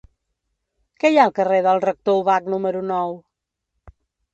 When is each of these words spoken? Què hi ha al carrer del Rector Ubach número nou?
Què 1.03 1.11
hi 1.11 1.21
ha 1.21 1.27
al 1.29 1.35
carrer 1.41 1.61
del 1.69 1.85
Rector 1.85 2.21
Ubach 2.25 2.51
número 2.57 2.87
nou? 2.97 3.19